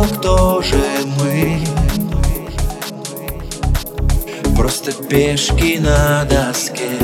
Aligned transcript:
кто 0.00 0.62
же 0.62 0.82
мы 1.18 1.60
Просто 4.56 4.92
пешки 4.92 5.78
на 5.78 6.24
доске 6.24 6.98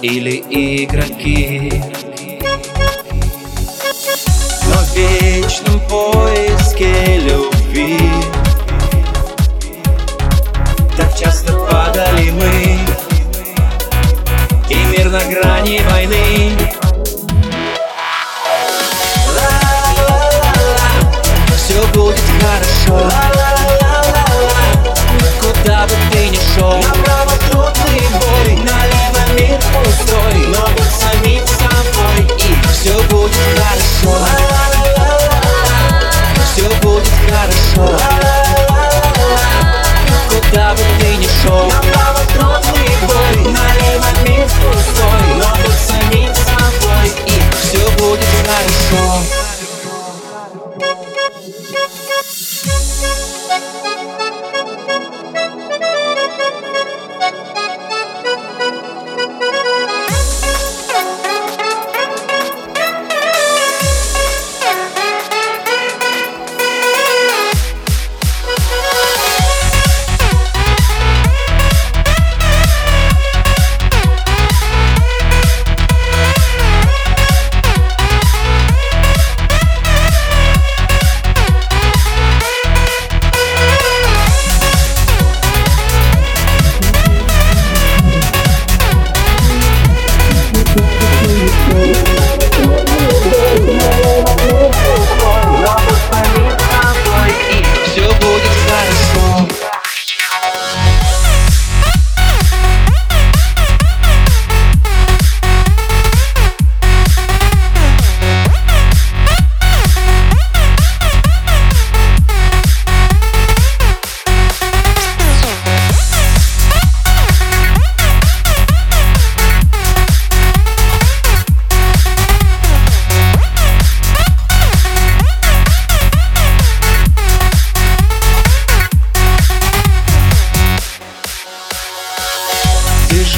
Или 0.00 0.38
игроки. 0.48 1.82
Но 4.66 4.76
в 4.76 4.96
вечном 4.96 5.80
поиске 5.88 7.18
любви 7.18 7.98
Так 10.96 11.18
часто 11.18 11.52
падали 11.52 12.30
мы. 12.30 12.78
И 14.70 14.74
мир 14.96 15.10
на 15.10 15.24
control. 48.90 49.39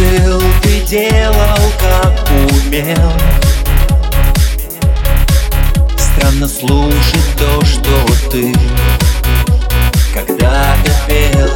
жил, 0.00 0.40
ты 0.62 0.80
делал, 0.80 1.72
как 1.78 2.30
умел. 2.50 3.12
Странно 5.98 6.48
слушать 6.48 7.28
то, 7.36 7.64
что 7.64 8.30
ты 8.30 8.54
когда-то 10.14 10.90
пел. 11.06 11.50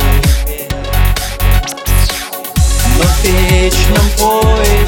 Но 2.98 3.04
в 3.04 3.24
вечном 3.24 4.08
поезде 4.18 4.83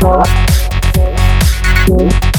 Thank 0.00 0.28
you. 1.88 2.37